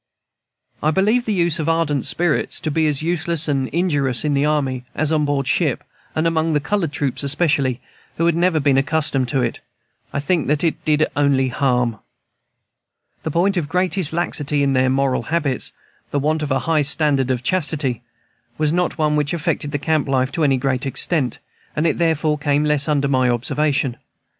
I 0.81 0.89
believe 0.89 1.25
the 1.25 1.31
use 1.33 1.59
of 1.59 1.69
ardent 1.69 2.07
spirits 2.07 2.59
to 2.61 2.71
be 2.71 2.87
as 2.87 3.03
useless 3.03 3.47
and 3.47 3.67
injurious 3.67 4.25
in 4.25 4.33
the 4.33 4.45
army 4.45 4.83
as 4.95 5.11
on 5.11 5.25
board 5.25 5.47
ship, 5.47 5.83
and 6.15 6.25
among 6.25 6.53
the 6.53 6.59
colored 6.59 6.91
troops, 6.91 7.21
especially, 7.21 7.81
who 8.17 8.25
had 8.25 8.33
never 8.35 8.59
been 8.59 8.79
accustomed 8.79 9.27
to 9.27 9.43
it, 9.43 9.59
I 10.11 10.19
think 10.19 10.47
that 10.47 10.63
it 10.63 10.83
did 10.85 11.05
only 11.15 11.49
harm. 11.49 11.99
The 13.21 13.29
point 13.29 13.57
of 13.57 13.69
greatest 13.69 14.11
laxity 14.11 14.63
in 14.63 14.73
their 14.73 14.89
moral 14.89 15.21
habits 15.29 15.71
the 16.09 16.17
want 16.17 16.41
of 16.41 16.49
a 16.49 16.61
high 16.65 16.81
standard 16.81 17.29
of 17.29 17.43
chastity 17.43 18.01
was 18.57 18.73
not 18.73 18.97
one 18.97 19.15
which 19.15 19.33
affected 19.33 19.71
their 19.71 19.77
camp 19.77 20.07
life 20.07 20.31
to 20.31 20.43
any 20.43 20.57
great 20.57 20.87
extent, 20.87 21.37
and 21.75 21.85
it 21.85 21.99
therefore 21.99 22.39
came 22.39 22.63
less 22.65 22.87
under 22.87 23.07
my 23.07 23.29
observation. 23.29 23.97